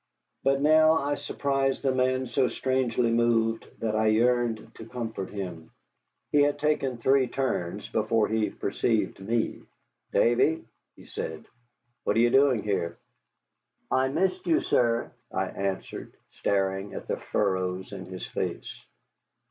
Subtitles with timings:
[0.43, 5.69] But now I surprised the man so strangely moved that I yearned to comfort him.
[6.31, 9.61] He had taken three turns before he perceived me.
[10.11, 11.45] "Davy," he said,
[12.03, 12.97] "what are you doing here?"
[13.91, 18.73] "I missed you, sir," I answered, staring at the furrows in his face.